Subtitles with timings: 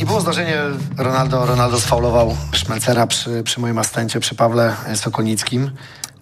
[0.00, 0.62] I było zdarzenie,
[0.98, 5.70] Ronaldo, Ronaldo sfaulował Szmelcera przy, przy moim asystencie, przy Pawle Sokonickim.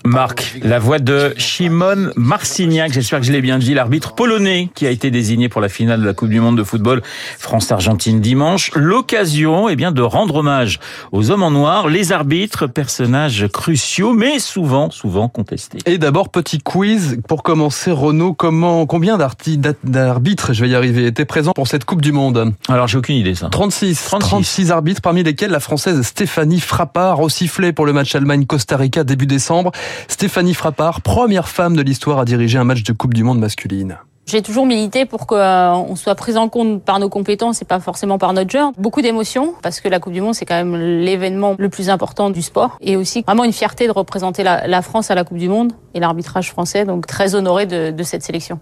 [0.07, 4.87] Marc, la voix de Shimon Marcignac, j'espère que je l'ai bien dit, l'arbitre polonais qui
[4.87, 7.01] a été désigné pour la finale de la Coupe du Monde de football
[7.39, 8.71] France-Argentine dimanche.
[8.75, 10.79] L'occasion, eh bien, de rendre hommage
[11.11, 15.79] aux hommes en noir, les arbitres, personnages cruciaux, mais souvent, souvent contestés.
[15.87, 17.91] Et d'abord, petit quiz pour commencer.
[17.91, 22.53] Renaud, comment, combien d'arbitres, je vais y arriver, étaient présents pour cette Coupe du Monde?
[22.69, 23.49] Alors, j'ai aucune idée, ça.
[23.49, 24.05] 36.
[24.05, 24.29] 36.
[24.29, 29.03] 36 arbitres, parmi lesquels la Française Stéphanie Frappard, au sifflet pour le match Allemagne-Costa Rica
[29.03, 29.73] début décembre.
[30.09, 33.99] Stéphanie Frappard, première femme de l'histoire à diriger un match de Coupe du Monde masculine.
[34.27, 37.79] J'ai toujours milité pour qu'on euh, soit pris en compte par nos compétences et pas
[37.79, 38.73] forcément par notre genre.
[38.79, 42.31] Beaucoup d'émotions parce que la Coupe du Monde c'est quand même l'événement le plus important
[42.31, 45.49] du sport et aussi vraiment une fierté de représenter la, France à la Coupe du
[45.49, 46.87] Monde et l'arbitrage français.
[46.87, 48.59] Donc très honoré de, de cette sélection.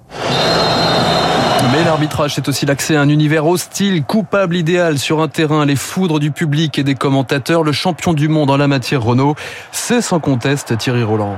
[1.93, 6.21] L'arbitrage, c'est aussi l'accès à un univers hostile, coupable idéal sur un terrain, les foudres
[6.21, 7.65] du public et des commentateurs.
[7.65, 9.35] Le champion du monde en la matière, Renault,
[9.73, 11.37] c'est sans conteste Thierry Roland.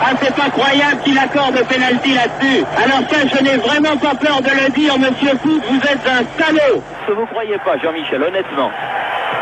[0.00, 2.64] Ah, c'est incroyable qu'il accorde pénalty là-dessus.
[2.76, 6.22] Alors ça, je n'ai vraiment pas peur de le dire, monsieur Foot, vous êtes un
[6.40, 6.82] salaud.
[7.02, 8.70] Ce que vous croyez pas, Jean-Michel, honnêtement,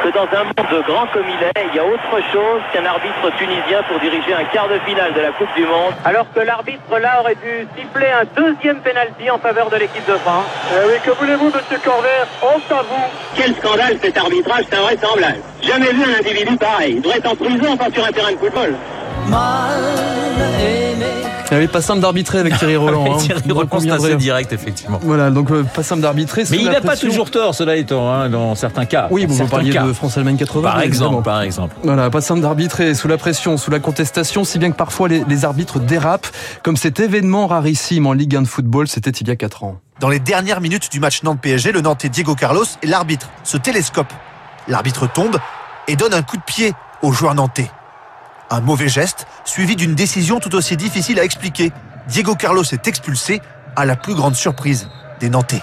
[0.03, 3.31] que dans un monde grand comme il est, il y a autre chose qu'un arbitre
[3.39, 5.95] tunisien pour diriger un quart de finale de la Coupe du Monde.
[6.05, 10.17] Alors que l'arbitre là aurait dû siffler un deuxième pénalty en faveur de l'équipe de
[10.19, 10.47] France.
[10.73, 15.41] Eh oui, que voulez-vous, monsieur Corvert Honte à vous Quel scandale cet arbitrage, c'est invraisemblable.
[15.63, 16.95] Jamais vu un individu pareil.
[16.97, 18.75] Il devrait être en prison, pas sur un terrain de football.
[21.51, 23.05] Il avait pas simple d'arbitrer avec Thierry Roland.
[23.15, 23.19] Hein.
[23.19, 24.99] Thierry Roland, c'est assez direct, effectivement.
[25.03, 26.45] Voilà, donc euh, pas simple d'arbitrer.
[26.51, 29.09] Mais il n'a pas toujours tort, cela étant, hein, dans certains cas.
[29.11, 30.63] Oui, vous, vous parliez de France-Allemagne 80.
[30.63, 31.77] Par exemple, par exemple.
[31.83, 35.23] Voilà, pas simple d'arbitrer sous la pression, sous la contestation, si bien que parfois les,
[35.29, 36.29] les arbitres dérapent,
[36.63, 39.81] comme cet événement rarissime en Ligue 1 de football, c'était il y a 4 ans.
[40.01, 44.13] Dans les dernières minutes du match Nantes-PSG, le Nantais Diego Carlos et l'arbitre se télescope.
[44.67, 45.39] L'arbitre tombe
[45.89, 47.71] et donne un coup de pied au joueur nantais.
[48.55, 51.73] Un mauvais geste, suivi d'une décision tout aussi difficile à expliquer.
[52.07, 53.43] Diego Carlos est expulsé
[53.75, 55.61] à la plus grande surprise des Nantais.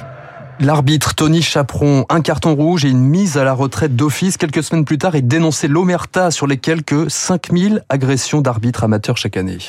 [0.60, 4.36] L'arbitre Tony Chaperon, un carton rouge et une mise à la retraite d'office.
[4.36, 9.38] Quelques semaines plus tard, il dénonçait l'omerta sur les quelques 5000 agressions d'arbitres amateurs chaque
[9.38, 9.60] année.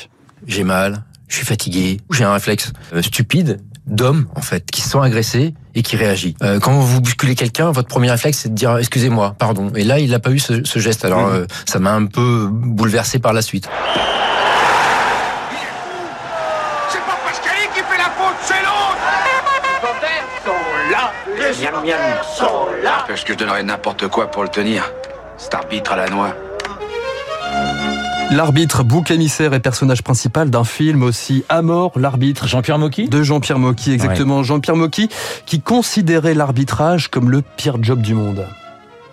[0.45, 4.89] J'ai mal, je suis fatigué, j'ai un réflexe euh, stupide d'hommes en fait qui se
[4.89, 6.35] sont agressés et qui réagit.
[6.41, 9.71] Euh, quand vous bousculez quelqu'un, votre premier réflexe c'est de dire excusez-moi, pardon.
[9.75, 11.05] Et là, il n'a pas eu ce, ce geste.
[11.05, 13.69] Alors euh, ça m'a un peu bouleversé par la suite.
[16.89, 18.97] C'est pas Pascali qui fait la faute, c'est l'autre
[20.01, 21.99] Les sont là, les miam
[22.37, 23.05] sont là.
[23.07, 24.91] Parce que je donnerais n'importe quoi pour le tenir.
[25.37, 26.33] Cet arbitre à la noix.
[28.33, 32.47] L'arbitre, bouc émissaire et personnage principal d'un film aussi à mort, l'arbitre.
[32.47, 34.39] Jean-Pierre Mocky De Jean-Pierre Mocky, exactement.
[34.39, 34.43] Ouais.
[34.43, 35.07] Jean-Pierre Mocky
[35.45, 38.47] qui considérait l'arbitrage comme le pire job du monde.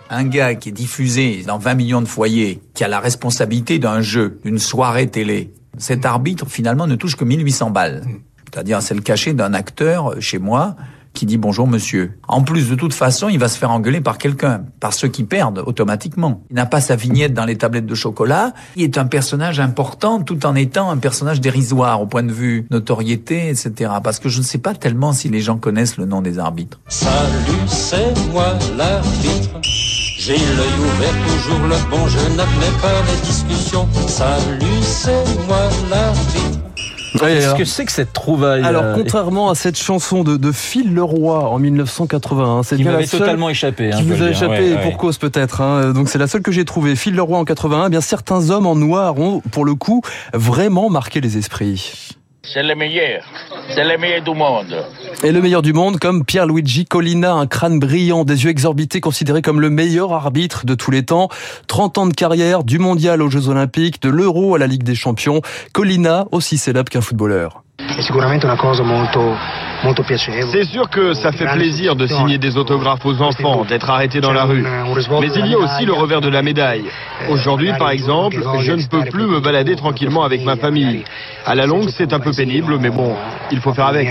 [0.09, 4.01] Un gars qui est diffusé dans 20 millions de foyers, qui a la responsabilité d'un
[4.01, 5.53] jeu, d'une soirée télé.
[5.77, 8.03] Cet arbitre, finalement, ne touche que 1800 balles.
[8.51, 10.75] C'est-à-dire, c'est le cachet d'un acteur chez moi
[11.13, 12.17] qui dit bonjour monsieur.
[12.27, 15.23] En plus, de toute façon, il va se faire engueuler par quelqu'un, par ceux qui
[15.23, 16.43] perdent automatiquement.
[16.49, 18.53] Il n'a pas sa vignette dans les tablettes de chocolat.
[18.75, 22.65] Il est un personnage important tout en étant un personnage dérisoire au point de vue
[22.71, 23.91] notoriété, etc.
[24.03, 26.79] Parce que je ne sais pas tellement si les gens connaissent le nom des arbitres.
[26.87, 29.59] Salut, c'est moi l'arbitre.
[29.63, 33.87] J'ai l'œil ouvert, toujours le bon, je n'admets pas les discussions.
[34.07, 36.70] Salut, c'est moi l'arbitre.
[37.19, 40.93] Qu'est-ce que c'est que cette trouvaille Alors, euh, contrairement à cette chanson de, de Phil
[40.93, 43.89] Leroy en 1981, c'est qui bien m'avait totalement échappé.
[43.89, 45.61] qui hein, vous faut a échappé Ouais, pour cause peut-être.
[45.61, 45.91] hein.
[45.93, 46.95] Donc c'est la seule que j'ai trouvée.
[46.95, 47.87] Phil Leroy en 81.
[47.87, 50.01] Eh bien certains hommes en noir ont, pour le coup,
[50.33, 52.15] vraiment marqué les esprits.
[52.43, 53.23] C'est le meilleur.
[53.69, 54.83] C'est le meilleur du monde.
[55.23, 59.43] Et le meilleur du monde, comme Pierluigi Collina, un crâne brillant, des yeux exorbités, considéré
[59.43, 61.29] comme le meilleur arbitre de tous les temps.
[61.67, 64.95] 30 ans de carrière, du mondial aux Jeux Olympiques, de l'Euro à la Ligue des
[64.95, 65.41] Champions.
[65.71, 67.63] Collina, aussi célèbre qu'un footballeur.
[68.01, 69.37] È sicuramente una cosa molto,
[69.83, 70.47] molto piacevole.
[70.47, 74.33] C'est sûr que ça fait plaisir de signer des autographes aux enfants, d'être arrêté dans
[74.33, 74.63] la rue.
[74.63, 76.85] Mais il y a aussi le revers de la médaille.
[77.29, 81.03] Aujourd'hui, par exemple, je ne peux plus me balader tranquillement avec ma famille.
[81.45, 83.15] À la longue, c'est un peu pénible, mais bon,
[83.51, 84.09] il faut faire avec.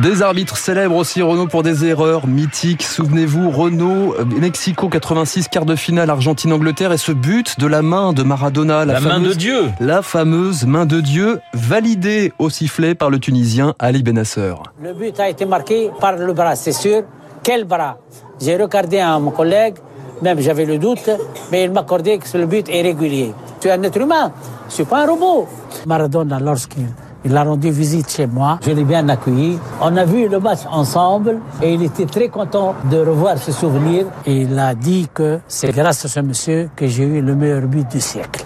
[0.00, 2.82] Des arbitres célèbres aussi, Renault, pour des erreurs mythiques.
[2.82, 8.22] Souvenez-vous, Renault, Mexico 86, quart de finale, Argentine-Angleterre, et ce but de la main de
[8.22, 8.86] Maradona.
[8.86, 9.70] La main fameuse, de Dieu.
[9.80, 14.54] La fameuse main de Dieu, validée au sifflet par le Tunisien Ali Benasser.
[14.82, 17.02] Le but a été marqué par le bras, c'est sûr.
[17.42, 17.98] Quel bras?
[18.40, 19.74] J'ai regardé à mon collègue,
[20.22, 21.10] Même j'avais le doute,
[21.50, 23.34] mais il m'accordait que le but est régulier.
[23.60, 24.32] Tu es un être humain,
[24.68, 25.48] je suis pas un robot.
[25.84, 26.86] Maradona, lorsqu'il
[27.24, 28.58] il a rendu visite chez moi.
[28.66, 29.58] Je l'ai bien accueilli.
[29.80, 34.06] On a vu le match ensemble et il était très content de revoir ce souvenir.
[34.26, 37.88] Il a dit que c'est grâce à ce monsieur que j'ai eu le meilleur but
[37.90, 38.44] du siècle.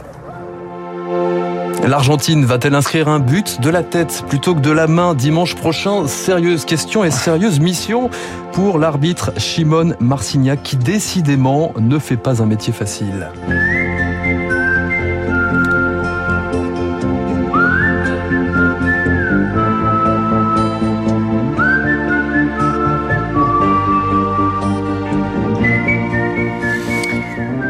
[1.87, 6.09] L'Argentine va-t-elle inscrire un but de la tête plutôt que de la main dimanche prochain?
[6.09, 8.11] Sérieuse question et sérieuse mission
[8.53, 13.31] pour l'arbitre Shimon Marcignac qui décidément ne fait pas un métier facile.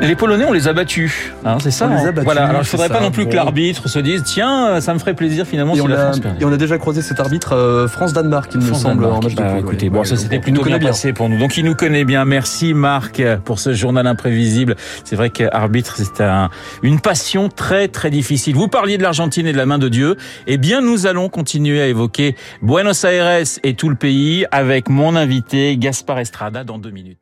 [0.07, 1.87] Les Polonais, on les a battus, hein, c'est ça.
[1.87, 2.47] On les a hein battus, voilà.
[2.47, 2.95] Alors, il faudrait ça.
[2.95, 5.83] pas non plus que l'arbitre se dise, tiens, ça me ferait plaisir finalement Et si
[5.83, 8.73] on, la a, France et on a déjà croisé cet arbitre euh, France-Danemark, il me
[8.75, 9.91] semble, en match de Bah, écoutez, ouais.
[9.91, 10.89] bon, Ouais, ça s'était donc, plutôt bien bien.
[10.89, 11.39] passé pour nous.
[11.39, 12.25] Donc il nous connaît bien.
[12.25, 14.77] Merci Marc pour ce journal imprévisible.
[15.05, 16.51] C'est vrai qu'arbitre, c'est un,
[16.83, 18.55] une passion très très difficile.
[18.55, 20.17] Vous parliez de l'Argentine et de la main de Dieu.
[20.47, 25.17] Eh bien, nous allons continuer à évoquer Buenos Aires et tout le pays avec mon
[25.17, 27.19] invité Gaspard Estrada dans deux minutes.